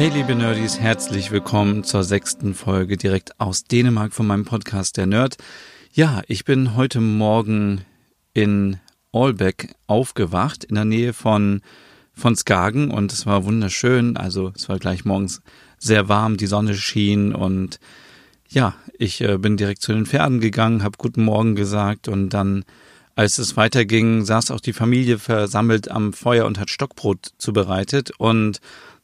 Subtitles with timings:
[0.00, 5.04] Hey liebe Nerdies, herzlich willkommen zur sechsten Folge direkt aus Dänemark von meinem Podcast Der
[5.04, 5.36] Nerd.
[5.92, 7.82] Ja, ich bin heute Morgen
[8.32, 8.78] in
[9.12, 11.60] Aalbeck aufgewacht, in der Nähe von,
[12.14, 14.16] von Skagen und es war wunderschön.
[14.16, 15.42] Also es war gleich morgens
[15.76, 17.78] sehr warm, die Sonne schien und
[18.48, 22.64] ja, ich äh, bin direkt zu den Pferden gegangen, habe guten Morgen gesagt und dann
[23.16, 28.62] als es weiterging, saß auch die Familie versammelt am Feuer und hat Stockbrot zubereitet und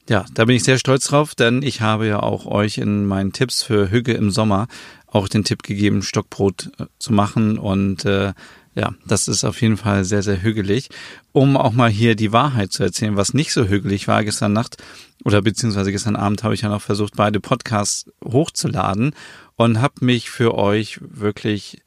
[0.09, 3.33] ja, da bin ich sehr stolz drauf, denn ich habe ja auch euch in meinen
[3.33, 4.69] Tipps für Hüge im Sommer
[5.07, 8.33] auch den Tipp gegeben, Stockbrot äh, zu machen und äh,
[8.75, 10.91] ja, das ist auf jeden Fall sehr, sehr hügelig.
[11.33, 14.77] Um auch mal hier die Wahrheit zu erzählen, was nicht so hügelig war gestern Nacht
[15.25, 19.15] oder beziehungsweise gestern Abend habe ich ja noch versucht, beide Podcasts hochzuladen
[19.57, 21.81] und habe mich für euch wirklich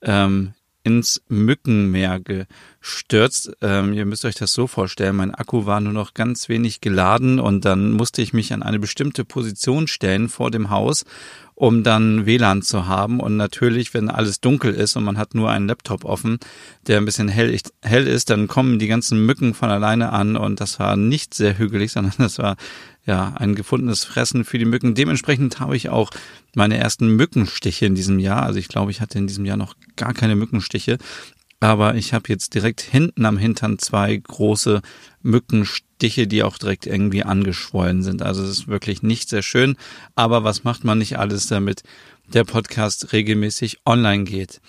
[0.00, 2.20] ähm, ins Mückenmeer
[2.80, 3.52] gestürzt.
[3.60, 7.38] Ähm, ihr müsst euch das so vorstellen, mein Akku war nur noch ganz wenig geladen
[7.38, 11.04] und dann musste ich mich an eine bestimmte Position stellen vor dem Haus,
[11.54, 13.20] um dann WLAN zu haben.
[13.20, 16.38] Und natürlich, wenn alles dunkel ist und man hat nur einen Laptop offen,
[16.86, 20.60] der ein bisschen hell, hell ist, dann kommen die ganzen Mücken von alleine an und
[20.60, 22.56] das war nicht sehr hügelig, sondern das war
[23.06, 24.94] ja, ein gefundenes Fressen für die Mücken.
[24.94, 26.10] Dementsprechend habe ich auch
[26.54, 28.42] meine ersten Mückenstiche in diesem Jahr.
[28.42, 30.98] Also ich glaube, ich hatte in diesem Jahr noch gar keine Mückenstiche.
[31.60, 34.80] Aber ich habe jetzt direkt hinten am Hintern zwei große
[35.22, 38.22] Mückenstiche, die auch direkt irgendwie angeschwollen sind.
[38.22, 39.76] Also es ist wirklich nicht sehr schön.
[40.14, 41.82] Aber was macht man nicht alles, damit
[42.32, 44.60] der Podcast regelmäßig online geht?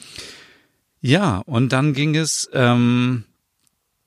[1.00, 3.24] Ja, und dann ging es ähm,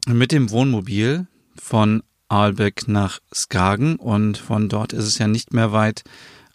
[0.07, 1.27] mit dem Wohnmobil
[1.57, 6.05] von Aalbeck nach Skagen und von dort ist es ja nicht mehr weit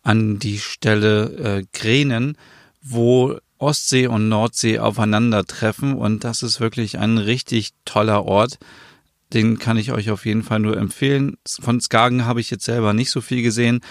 [0.04, 2.38] an die Stelle äh, Grenen,
[2.82, 8.58] wo Ostsee und Nordsee aufeinandertreffen und das ist wirklich ein richtig toller Ort.
[9.34, 11.38] Den kann ich euch auf jeden Fall nur empfehlen.
[11.60, 13.82] Von Skagen habe ich jetzt selber nicht so viel gesehen,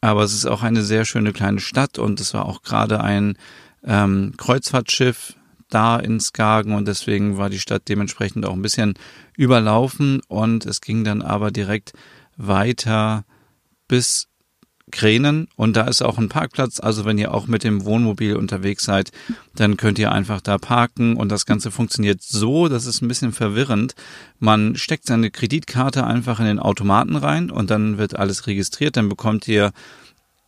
[0.00, 3.36] aber es ist auch eine sehr schöne kleine Stadt und es war auch gerade ein
[3.84, 5.34] ähm, Kreuzfahrtschiff
[5.68, 8.94] da in Skagen und deswegen war die Stadt dementsprechend auch ein bisschen
[9.36, 11.92] überlaufen und es ging dann aber direkt
[12.36, 13.24] weiter
[13.86, 14.28] bis
[14.90, 16.80] Kränen und da ist auch ein Parkplatz.
[16.80, 19.12] Also wenn ihr auch mit dem Wohnmobil unterwegs seid,
[19.54, 23.32] dann könnt ihr einfach da parken und das Ganze funktioniert so, das ist ein bisschen
[23.32, 23.94] verwirrend.
[24.38, 28.96] Man steckt seine Kreditkarte einfach in den Automaten rein und dann wird alles registriert.
[28.96, 29.72] Dann bekommt ihr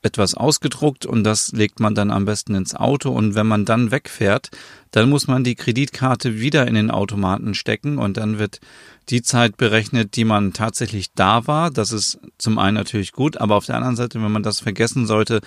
[0.02, 3.90] etwas ausgedruckt und das legt man dann am besten ins Auto und wenn man dann
[3.90, 4.50] wegfährt,
[4.90, 8.60] dann muss man die Kreditkarte wieder in den Automaten stecken und dann wird
[9.08, 11.70] die Zeit berechnet, die man tatsächlich da war.
[11.70, 15.06] Das ist zum einen natürlich gut, aber auf der anderen Seite, wenn man das vergessen
[15.06, 15.40] sollte,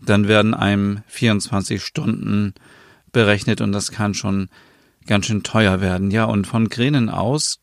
[0.00, 2.54] dann werden einem 24 Stunden
[3.12, 4.48] berechnet und das kann schon
[5.06, 6.10] ganz schön teuer werden.
[6.10, 7.60] Ja, und von Grenen aus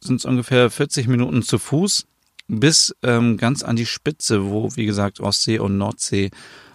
[0.00, 2.06] sind es ungefähr 40 Minuten zu Fuß
[2.50, 6.30] bis ähm, ganz an die Spitze, wo, wie gesagt, Ostsee und Nordsee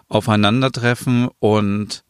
[0.07, 2.03] aufeinandertreffen und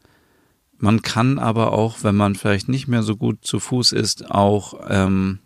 [0.78, 4.80] man kann aber auch, wenn man vielleicht nicht mehr so gut zu Fuß ist, auch
[4.90, 5.40] ähm,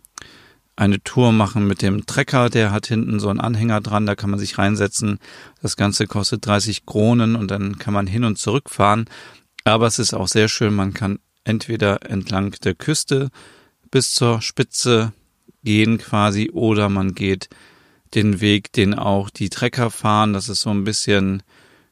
[0.75, 2.50] eine Tour machen mit dem Trecker.
[2.50, 5.19] Der hat hinten so einen Anhänger dran, da kann man sich reinsetzen.
[5.62, 9.06] Das Ganze kostet 30 Kronen und dann kann man hin und zurück fahren.
[9.66, 13.29] Aber es ist auch sehr schön, man kann entweder entlang der Küste
[13.91, 15.13] bis zur Spitze
[15.63, 17.50] gehen quasi oder man geht
[18.16, 20.34] den Weg, den auch die Trecker fahren.
[20.34, 21.44] Das ist so ein bisschen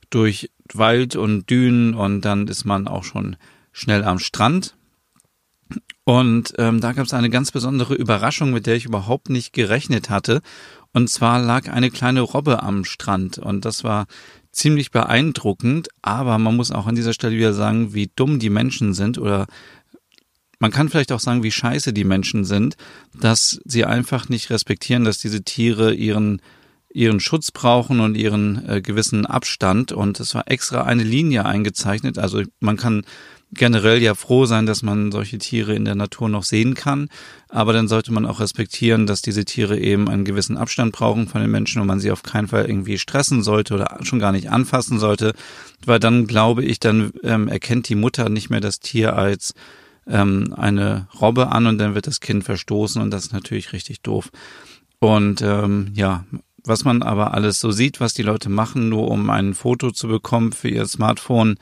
[0.09, 3.35] durch Wald und Dünen und dann ist man auch schon
[3.71, 4.75] schnell am Strand.
[6.03, 10.09] Und ähm, da gab es eine ganz besondere Überraschung, mit der ich überhaupt nicht gerechnet
[10.09, 10.41] hatte.
[10.93, 14.07] Und zwar lag eine kleine Robbe am Strand und das war
[14.51, 15.89] ziemlich beeindruckend.
[16.01, 19.47] Aber man muss auch an dieser Stelle wieder sagen, wie dumm die Menschen sind oder
[20.59, 22.75] man kann vielleicht auch sagen, wie scheiße die Menschen sind,
[23.13, 26.41] dass sie einfach nicht respektieren, dass diese Tiere ihren
[26.89, 29.91] ihren Schutz brauchen und ihren äh, gewissen Abstand.
[29.91, 32.17] Und es war extra eine Linie eingezeichnet.
[32.17, 33.03] Also man kann
[33.53, 37.09] generell ja froh sein, dass man solche Tiere in der Natur noch sehen kann.
[37.49, 41.41] Aber dann sollte man auch respektieren, dass diese Tiere eben einen gewissen Abstand brauchen von
[41.41, 44.49] den Menschen und man sie auf keinen Fall irgendwie stressen sollte oder schon gar nicht
[44.49, 45.33] anfassen sollte.
[45.85, 49.53] Weil dann glaube ich, dann ähm, erkennt die Mutter nicht mehr das Tier als
[50.09, 54.01] ähm, eine Robbe an und dann wird das Kind verstoßen und das ist natürlich richtig
[54.01, 54.29] doof.
[54.99, 56.25] Und ähm, ja,
[56.63, 60.07] was man aber alles so sieht, was die Leute machen, nur um ein Foto zu
[60.07, 61.55] bekommen für ihr Smartphone,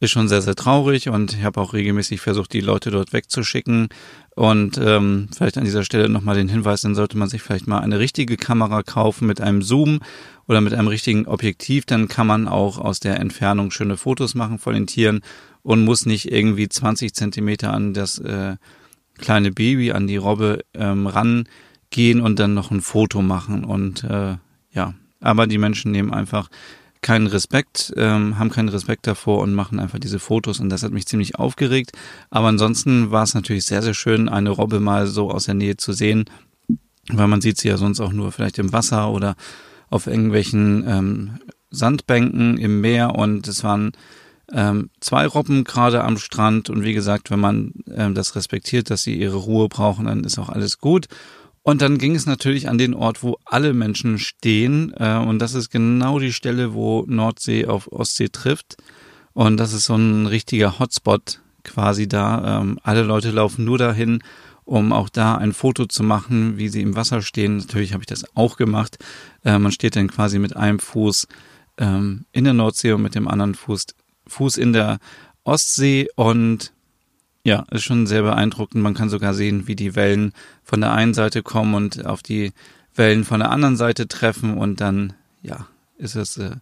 [0.00, 3.88] ist schon sehr, sehr traurig und ich habe auch regelmäßig versucht, die Leute dort wegzuschicken.
[4.36, 7.80] Und ähm, vielleicht an dieser Stelle nochmal den Hinweis, dann sollte man sich vielleicht mal
[7.80, 9.98] eine richtige Kamera kaufen mit einem Zoom
[10.46, 11.84] oder mit einem richtigen Objektiv.
[11.84, 15.22] Dann kann man auch aus der Entfernung schöne Fotos machen von den Tieren
[15.68, 18.56] und muss nicht irgendwie 20 Zentimeter an das äh,
[19.18, 23.64] kleine Baby, an die Robbe ähm, rangehen und dann noch ein Foto machen.
[23.64, 24.38] Und äh,
[24.72, 26.48] ja, aber die Menschen nehmen einfach
[27.02, 30.92] keinen Respekt, ähm, haben keinen Respekt davor und machen einfach diese Fotos und das hat
[30.92, 31.92] mich ziemlich aufgeregt.
[32.30, 35.76] Aber ansonsten war es natürlich sehr, sehr schön, eine Robbe mal so aus der Nähe
[35.76, 36.24] zu sehen,
[37.10, 39.36] weil man sieht sie ja sonst auch nur vielleicht im Wasser oder
[39.90, 41.30] auf irgendwelchen ähm,
[41.70, 43.92] Sandbänken im Meer und es waren
[44.52, 49.02] ähm, zwei Robben gerade am Strand und wie gesagt, wenn man ähm, das respektiert, dass
[49.02, 51.06] sie ihre Ruhe brauchen, dann ist auch alles gut.
[51.62, 54.94] Und dann ging es natürlich an den Ort, wo alle Menschen stehen.
[54.96, 58.78] Äh, und das ist genau die Stelle, wo Nordsee auf Ostsee trifft.
[59.34, 62.60] Und das ist so ein richtiger Hotspot quasi da.
[62.60, 64.22] Ähm, alle Leute laufen nur dahin,
[64.64, 67.58] um auch da ein Foto zu machen, wie sie im Wasser stehen.
[67.58, 68.96] Natürlich habe ich das auch gemacht.
[69.44, 71.26] Äh, man steht dann quasi mit einem Fuß
[71.76, 73.86] ähm, in der Nordsee und mit dem anderen Fuß,
[74.28, 74.98] Fuß in der
[75.44, 76.72] Ostsee und
[77.44, 78.82] ja, ist schon sehr beeindruckend.
[78.82, 80.32] Man kann sogar sehen, wie die Wellen
[80.62, 82.52] von der einen Seite kommen und auf die
[82.94, 85.66] Wellen von der anderen Seite treffen und dann, ja,
[85.96, 86.56] ist es äh,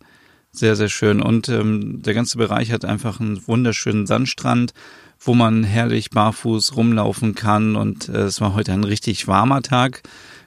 [0.53, 1.21] sehr, sehr schön.
[1.21, 4.75] Und ähm, der ganze Bereich hat einfach einen wunderschönen Sandstrand,
[5.19, 10.03] wo man herrlich barfuß rumlaufen kann und äh, es war heute ein richtig warmer Tag.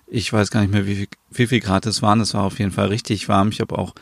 [0.07, 2.21] Ich weiß gar nicht mehr, wie viel, wie viel Grad es waren.
[2.21, 3.49] Es war auf jeden Fall richtig warm.
[3.49, 3.93] Ich habe auch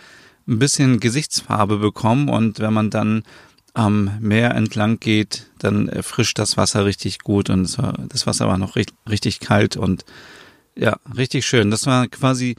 [0.47, 3.23] ein bisschen Gesichtsfarbe bekommen und wenn man dann
[3.73, 7.77] am Meer entlang geht, dann erfrischt das Wasser richtig gut und
[8.09, 10.03] das Wasser war noch richtig kalt und
[10.75, 11.69] ja, richtig schön.
[11.69, 12.55] Das war quasi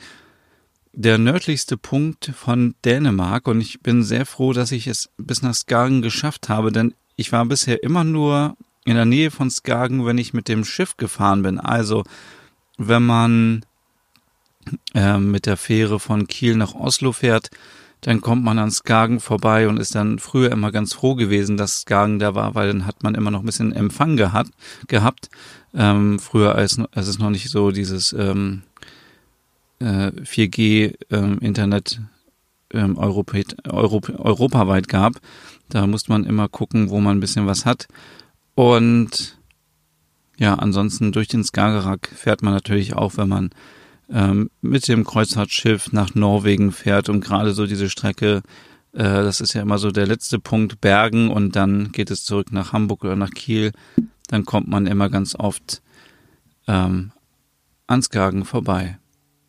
[0.92, 5.54] der nördlichste Punkt von Dänemark und ich bin sehr froh, dass ich es bis nach
[5.54, 10.18] Skagen geschafft habe, denn ich war bisher immer nur in der Nähe von Skagen, wenn
[10.18, 11.58] ich mit dem Schiff gefahren bin.
[11.58, 12.04] Also
[12.78, 13.64] wenn man
[14.94, 17.50] äh, mit der Fähre von Kiel nach Oslo fährt,
[18.00, 21.80] dann kommt man an Skagen vorbei und ist dann früher immer ganz froh gewesen, dass
[21.80, 24.50] Skagen da war, weil dann hat man immer noch ein bisschen Empfang gehabt.
[24.86, 25.30] gehabt.
[25.74, 28.62] Ähm, früher, als, als es noch nicht so dieses ähm,
[29.80, 32.08] äh, 4G-Internet ähm,
[32.72, 35.14] ähm, Europa, Europa, europaweit gab.
[35.68, 37.88] Da musste man immer gucken, wo man ein bisschen was hat.
[38.54, 39.38] Und
[40.36, 43.50] ja, ansonsten durch den Skagerrak fährt man natürlich auch, wenn man
[44.10, 48.42] ähm, mit dem Kreuzfahrtschiff nach Norwegen fährt und gerade so diese Strecke,
[48.92, 52.52] äh, das ist ja immer so der letzte Punkt, Bergen und dann geht es zurück
[52.52, 53.72] nach Hamburg oder nach Kiel,
[54.28, 55.82] dann kommt man immer ganz oft
[56.66, 57.12] ähm,
[57.86, 58.98] ans Gagen vorbei.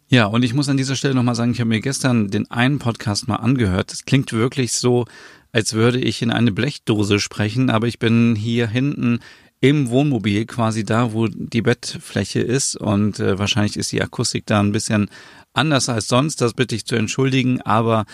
[0.08, 2.80] Ja, und ich muss an dieser Stelle nochmal sagen, ich habe mir gestern den einen
[2.80, 3.94] Podcast mal angehört.
[3.94, 5.06] Es klingt wirklich so,
[5.52, 9.20] als würde ich in eine Blechdose sprechen, aber ich bin hier hinten
[9.62, 12.76] im Wohnmobil quasi da, wo die Bettfläche ist.
[12.76, 15.10] Und äh, wahrscheinlich ist die Akustik da ein bisschen
[15.54, 18.06] anders als sonst, das bitte ich zu entschuldigen, aber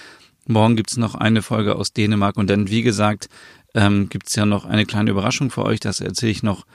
[0.47, 2.37] morgen gibt's noch eine Folge aus Dänemark.
[2.37, 3.29] Und dann, wie gesagt,
[3.73, 6.65] ähm, gibt's ja noch eine kleine Überraschung für euch, das erzähle ich noch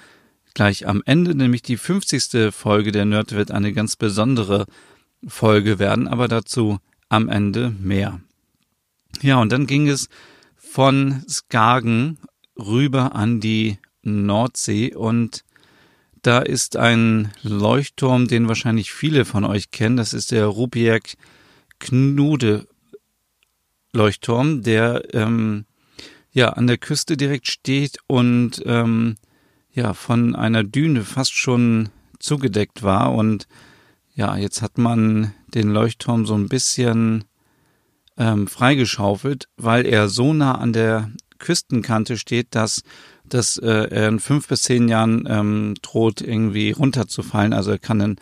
[0.54, 2.52] gleich am Ende, nämlich die 50.
[2.52, 4.66] Folge der Nerd wird eine ganz besondere
[5.26, 6.78] Folge werden, aber dazu
[7.08, 8.20] am Ende mehr.
[9.22, 10.08] Ja, und dann ging es
[10.56, 12.18] von Skagen
[12.56, 15.44] rüber an die Nordsee und
[16.22, 19.96] da ist ein Leuchtturm, den wahrscheinlich viele von euch kennen.
[19.96, 21.16] Das ist der Rubiek
[21.78, 22.66] Knude
[23.92, 25.64] Leuchtturm, der ähm,
[26.32, 29.16] ja an der Küste direkt steht und ähm,
[29.72, 31.88] ja von einer Düne fast schon
[32.18, 33.48] zugedeckt war und
[34.14, 37.24] ja jetzt hat man den Leuchtturm so ein bisschen
[38.16, 42.82] ähm, freigeschaufelt, weil er so nah an der Küstenkante steht, dass
[43.34, 47.52] dass äh, er in fünf bis zehn Jahren ähm, droht, irgendwie runterzufallen.
[47.52, 48.16] Also er kann dann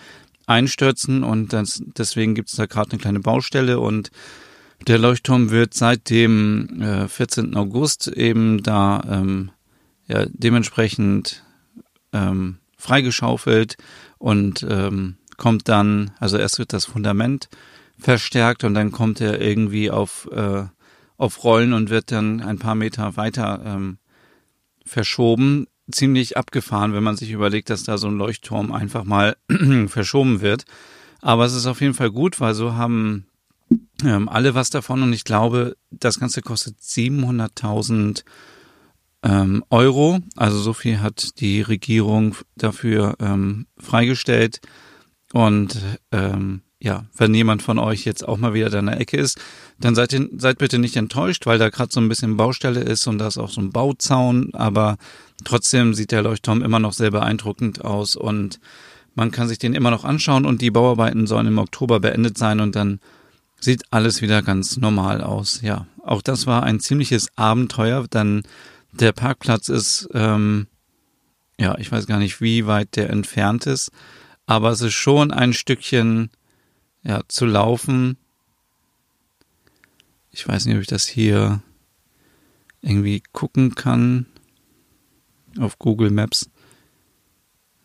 [0.47, 4.11] einstürzen und das, deswegen gibt es da gerade eine kleine Baustelle und
[4.87, 7.57] der Leuchtturm wird seit dem äh, 14.
[7.57, 9.51] August eben da ähm,
[10.07, 11.45] ja, dementsprechend
[12.13, 13.77] ähm, freigeschaufelt
[14.19, 17.49] und ähm, kommt dann, also erst wird das Fundament
[17.99, 20.65] verstärkt und dann kommt er irgendwie auf, äh,
[21.17, 23.99] auf Rollen und wird dann ein paar Meter weiter ähm,
[24.89, 25.67] verschoben.
[25.91, 29.37] Ziemlich abgefahren, wenn man sich überlegt, dass da so ein Leuchtturm einfach mal
[29.87, 30.65] verschoben wird.
[31.21, 33.27] Aber es ist auf jeden Fall gut, weil so haben
[34.05, 38.25] ähm, alle was davon und ich glaube, das Ganze kostet 700.000
[39.23, 40.21] ähm, Euro.
[40.37, 44.61] Also so viel hat die Regierung dafür ähm, freigestellt.
[45.33, 45.79] Und
[46.13, 49.41] ähm, ja, wenn jemand von euch jetzt auch mal wieder da in der Ecke ist,
[49.81, 53.19] dann seid, seid bitte nicht enttäuscht, weil da gerade so ein bisschen Baustelle ist und
[53.19, 54.97] da ist auch so ein Bauzaun, aber
[55.45, 58.61] trotzdem sieht der Leuchtturm immer noch sehr beeindruckend aus und
[59.17, 62.61] man kann sich den immer noch anschauen und die Bauarbeiten sollen im Oktober beendet sein
[62.61, 63.01] und dann
[63.61, 65.61] sieht alles wieder ganz normal aus.
[65.63, 68.45] Ja, auch das war ein ziemliches Abenteuer, dann
[68.93, 70.69] der Parkplatz ist, ähm,
[71.59, 73.91] ja, ich weiß gar nicht, wie weit der entfernt ist,
[74.47, 76.31] aber es ist schon ein Stückchen
[77.03, 78.17] ja, zu laufen.
[80.31, 81.63] Ich weiß nicht, ob ich das hier
[82.81, 84.27] irgendwie gucken kann
[85.59, 86.51] auf Google Maps.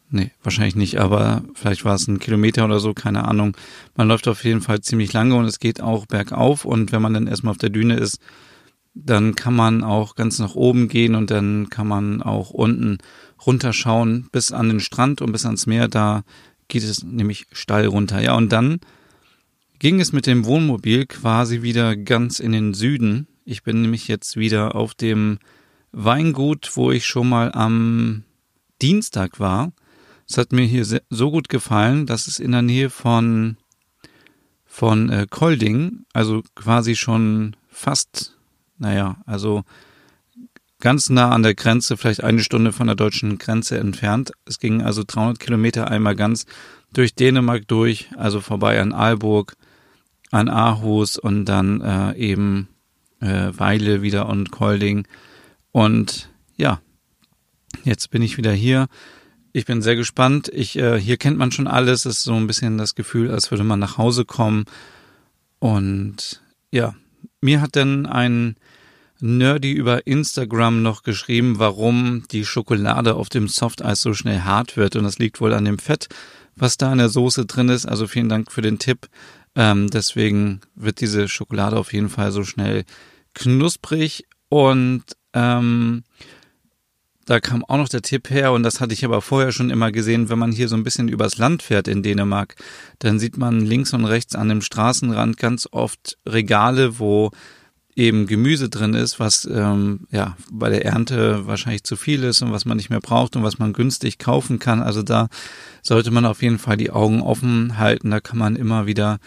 [0.10, 3.58] Nee, wahrscheinlich nicht, aber vielleicht war es ein Kilometer oder so, keine Ahnung.
[3.96, 7.16] Man läuft auf jeden Fall ziemlich lange und es geht auch bergauf und wenn man
[7.16, 8.20] dann erstmal auf der Düne ist,
[8.94, 13.00] dann kann man auch ganz nach oben gehen und dann kann man auch unten
[13.44, 15.88] runterschauen bis an den Strand und bis ans Meer.
[15.88, 16.24] Da
[16.68, 18.22] geht es nämlich steil runter.
[18.22, 18.80] Ja, und dann
[19.84, 23.28] ging es mit dem Wohnmobil quasi wieder ganz in den Süden.
[23.44, 25.40] Ich bin nämlich jetzt wieder auf dem
[25.92, 28.24] Weingut, wo ich schon mal am
[28.82, 29.74] Dienstag war.
[30.26, 33.58] Es hat mir hier so gut gefallen, dass es in der Nähe von,
[34.64, 38.38] von äh, Kolding, also quasi schon fast,
[38.78, 39.64] naja, also
[40.80, 44.32] ganz nah an der Grenze, vielleicht eine Stunde von der deutschen Grenze entfernt.
[44.46, 46.46] Es ging also 300 Kilometer einmal ganz
[46.94, 49.58] durch Dänemark durch, also vorbei an Aalburg,
[50.34, 52.68] an Aarhus und dann äh, eben
[53.20, 55.08] äh, Weile wieder und Kolding.
[55.72, 56.82] Und ja,
[57.84, 58.88] jetzt bin ich wieder hier.
[59.52, 60.50] Ich bin sehr gespannt.
[60.52, 62.06] Ich, äh, hier kennt man schon alles.
[62.06, 64.66] Es ist so ein bisschen das Gefühl, als würde man nach Hause kommen.
[65.60, 66.96] Und ja,
[67.40, 68.56] mir hat dann ein
[69.20, 74.96] Nerdy über Instagram noch geschrieben, warum die Schokolade auf dem Softeis so schnell hart wird.
[74.96, 76.08] Und das liegt wohl an dem Fett,
[76.56, 77.86] was da in der Soße drin ist.
[77.86, 79.08] Also vielen Dank für den Tipp.
[79.56, 82.86] Ähm, deswegen wird diese Schokolade auf jeden Fall so schnell
[83.34, 84.26] knusprig.
[84.50, 86.04] Und ähm,
[87.26, 89.92] da kam auch noch der Tipp her, und das hatte ich aber vorher schon immer
[89.92, 92.56] gesehen, wenn man hier so ein bisschen übers Land fährt in Dänemark,
[93.00, 97.32] dann sieht man links und rechts an dem Straßenrand ganz oft Regale, wo
[97.96, 102.52] eben Gemüse drin ist, was ähm, ja bei der Ernte wahrscheinlich zu viel ist und
[102.52, 104.82] was man nicht mehr braucht und was man günstig kaufen kann.
[104.82, 105.28] Also da
[105.82, 108.10] sollte man auf jeden Fall die Augen offen halten.
[108.10, 109.20] Da kann man immer wieder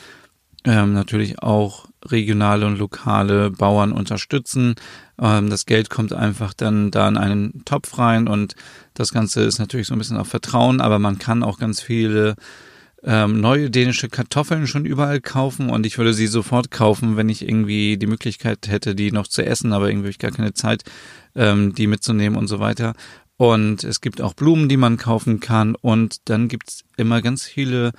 [0.64, 4.74] ähm, natürlich auch regionale und lokale Bauern unterstützen.
[5.20, 8.56] Ähm, das Geld kommt einfach dann da in einen Topf rein und
[8.94, 12.34] das Ganze ist natürlich so ein bisschen auf Vertrauen, aber man kann auch ganz viele
[13.06, 17.48] ähm, neue dänische Kartoffeln schon überall kaufen und ich würde sie sofort kaufen, wenn ich
[17.48, 20.82] irgendwie die Möglichkeit hätte, die noch zu essen, aber irgendwie habe ich gar keine Zeit,
[21.36, 22.94] ähm, die mitzunehmen und so weiter.
[23.36, 27.92] Und es gibt auch Blumen, die man kaufen kann und dann gibt's immer ganz viele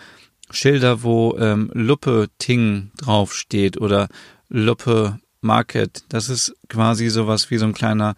[0.49, 4.09] Schilder, wo ähm, Luppe Ting draufsteht oder
[4.49, 6.03] Luppe Market.
[6.09, 8.15] Das ist quasi sowas wie so ein kleiner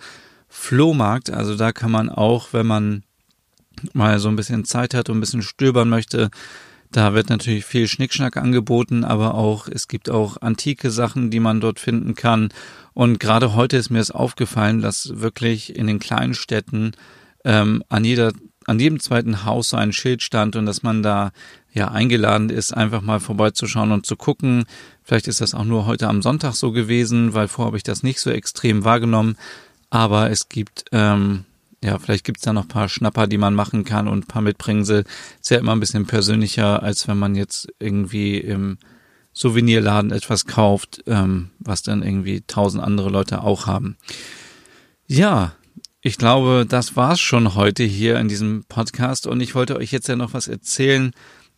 [0.47, 1.29] Flohmarkt.
[1.29, 3.03] Also da kann man auch, wenn man
[3.93, 6.29] mal so ein bisschen Zeit hat und ein bisschen stöbern möchte,
[6.91, 11.61] da wird natürlich viel Schnickschnack angeboten, aber auch, es gibt auch antike Sachen, die man
[11.61, 12.49] dort finden kann.
[12.93, 16.93] Und gerade heute ist mir es aufgefallen, dass wirklich in den kleinen Städten
[17.45, 18.33] ähm, an jeder,
[18.65, 21.31] an jedem zweiten Haus so ein Schild stand und dass man da
[21.73, 24.65] ja eingeladen ist, einfach mal vorbeizuschauen und zu gucken.
[25.03, 28.01] Vielleicht ist das auch nur heute am Sonntag so gewesen, weil vorher habe ich das
[28.01, 29.37] nicht so extrem wahrgenommen.
[29.91, 31.45] Aber es gibt ähm,
[31.83, 35.05] ja, vielleicht gibt's da noch paar Schnapper, die man machen kann und paar Mitbringsel.
[35.39, 38.77] Ist ja immer ein bisschen persönlicher, als wenn man jetzt irgendwie im
[39.33, 43.97] Souvenirladen etwas kauft, ähm, was dann irgendwie tausend andere Leute auch haben.
[45.07, 45.53] Ja,
[46.01, 50.07] ich glaube, das war's schon heute hier in diesem Podcast und ich wollte euch jetzt
[50.07, 51.11] ja noch was erzählen,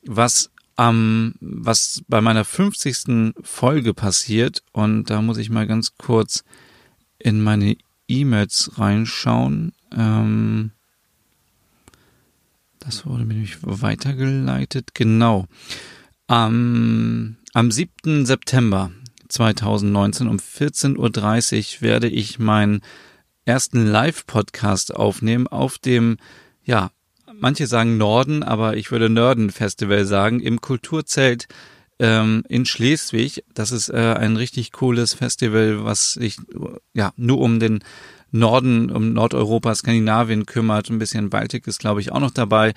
[0.05, 3.33] was am, was bei meiner 50.
[3.43, 6.43] Folge passiert und da muss ich mal ganz kurz
[7.19, 9.73] in meine E-Mails reinschauen.
[9.95, 10.71] Ähm,
[12.79, 14.89] das wurde mir nämlich weitergeleitet.
[14.93, 15.45] Genau.
[16.27, 18.25] Am, am 7.
[18.25, 18.91] September
[19.29, 22.81] 2019 um 14.30 Uhr werde ich meinen
[23.45, 26.17] ersten Live-Podcast aufnehmen auf dem,
[26.63, 26.91] ja,
[27.33, 31.47] manche sagen Norden, aber ich würde Nörden-Festival sagen, im Kulturzelt
[31.99, 33.43] ähm, in Schleswig.
[33.53, 36.37] Das ist äh, ein richtig cooles Festival, was sich
[36.93, 37.83] ja nur um den
[38.31, 40.89] Norden, um Nordeuropa, Skandinavien kümmert.
[40.89, 42.73] Ein bisschen Baltik ist, glaube ich, auch noch dabei.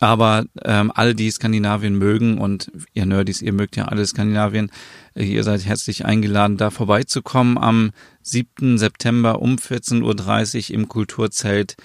[0.00, 4.70] Aber ähm, alle, die Skandinavien mögen und ihr Nerdys, ihr mögt ja alle Skandinavien,
[5.14, 7.92] äh, ihr seid herzlich eingeladen, da vorbeizukommen am
[8.22, 8.76] 7.
[8.76, 11.76] September um 14.30 Uhr im Kulturzelt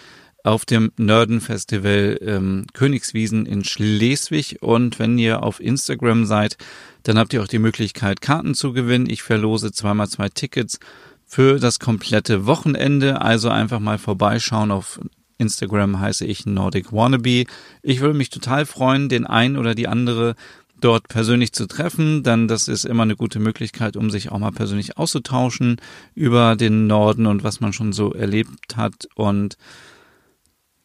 [0.43, 4.57] auf dem Nerden-Festival ähm, Königswiesen in Schleswig.
[4.61, 6.57] Und wenn ihr auf Instagram seid,
[7.03, 9.09] dann habt ihr auch die Möglichkeit, Karten zu gewinnen.
[9.09, 10.79] Ich verlose zweimal zwei Tickets
[11.29, 13.21] für das komplette Wochenende.
[13.21, 14.71] Also einfach mal vorbeischauen.
[14.71, 14.99] Auf
[15.37, 17.45] Instagram heiße ich Nordic Wannabe.
[17.83, 20.35] Ich würde mich total freuen, den einen oder die andere
[20.81, 24.53] dort persönlich zu treffen, dann das ist immer eine gute Möglichkeit, um sich auch mal
[24.53, 25.77] persönlich auszutauschen
[26.15, 29.07] über den Norden und was man schon so erlebt hat.
[29.13, 29.57] Und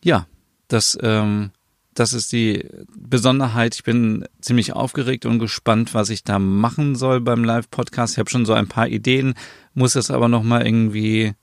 [0.03, 0.27] ja,
[0.67, 1.53] das, ähm,
[1.95, 3.75] das ist die Besonderheit.
[3.75, 8.15] Ich bin ziemlich aufgeregt und gespannt, was ich da machen soll beim Live-Podcast.
[8.15, 9.35] Ich habe schon so ein paar Ideen,
[9.75, 11.35] muss es aber nochmal irgendwie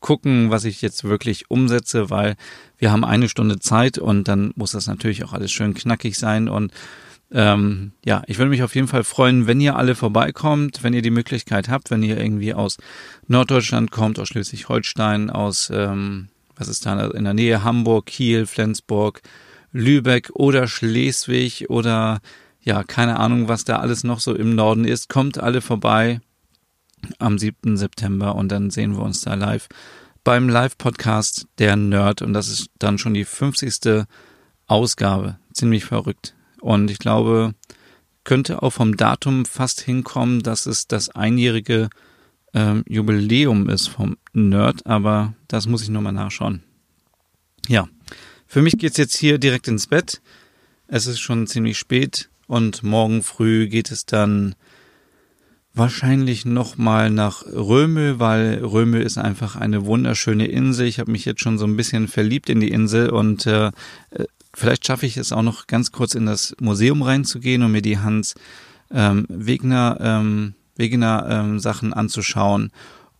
[0.00, 2.36] gucken, was ich jetzt wirklich umsetze, weil
[2.76, 6.48] wir haben eine Stunde Zeit und dann muss das natürlich auch alles schön knackig sein
[6.48, 6.72] und
[7.34, 11.00] ähm, ja, ich würde mich auf jeden Fall freuen, wenn ihr alle vorbeikommt, wenn ihr
[11.00, 12.76] die Möglichkeit habt, wenn ihr irgendwie aus
[13.26, 19.22] Norddeutschland kommt, aus Schleswig-Holstein, aus, ähm, was ist da in der Nähe, Hamburg, Kiel, Flensburg,
[19.72, 22.20] Lübeck oder Schleswig oder
[22.60, 25.08] ja, keine Ahnung, was da alles noch so im Norden ist.
[25.08, 26.20] Kommt alle vorbei
[27.18, 27.76] am 7.
[27.76, 29.68] September und dann sehen wir uns da live
[30.24, 34.04] beim Live-Podcast Der Nerd und das ist dann schon die 50.
[34.68, 35.38] Ausgabe.
[35.52, 36.34] Ziemlich verrückt.
[36.60, 37.54] Und ich glaube,
[38.24, 41.90] könnte auch vom Datum fast hinkommen, dass es das einjährige
[42.54, 46.62] ähm, Jubiläum ist vom Nerd, aber das muss ich nochmal nachschauen.
[47.68, 47.88] Ja,
[48.52, 50.20] für mich geht's jetzt hier direkt ins Bett.
[50.86, 54.54] Es ist schon ziemlich spät und morgen früh geht es dann
[55.72, 60.86] wahrscheinlich nochmal nach Römel, weil Römel ist einfach eine wunderschöne Insel.
[60.86, 63.70] Ich habe mich jetzt schon so ein bisschen verliebt in die Insel und äh,
[64.54, 67.98] Vielleicht schaffe ich es auch noch ganz kurz in das Museum reinzugehen und mir die
[67.98, 68.34] Hans
[68.90, 72.70] ähm, Wegner, ähm, Wegener ähm, Sachen anzuschauen.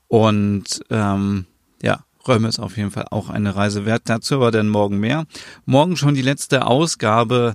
[0.09, 1.47] Und ähm,
[1.83, 4.03] ja, Räume ist auf jeden Fall auch eine Reise wert.
[4.07, 5.27] Dazu aber dann morgen mehr.
[5.65, 7.55] Morgen schon die letzte Ausgabe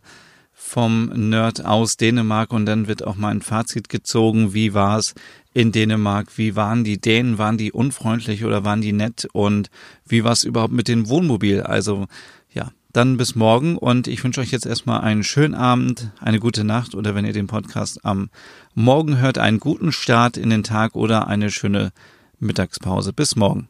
[0.53, 4.53] vom Nerd aus Dänemark und dann wird auch mal ein Fazit gezogen.
[4.53, 5.13] Wie war es
[5.53, 6.37] in Dänemark?
[6.37, 7.37] Wie waren die Dänen?
[7.37, 9.27] Waren die unfreundlich oder waren die nett?
[9.31, 9.69] Und
[10.05, 11.61] wie war es überhaupt mit dem Wohnmobil?
[11.61, 12.07] Also
[12.51, 16.63] ja, dann bis morgen und ich wünsche euch jetzt erstmal einen schönen Abend, eine gute
[16.63, 18.29] Nacht oder wenn ihr den Podcast am
[18.73, 21.91] Morgen hört, einen guten Start in den Tag oder eine schöne
[22.39, 23.13] Mittagspause.
[23.13, 23.69] Bis morgen.